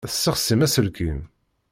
[0.09, 1.19] Tesseɣsim aselkim.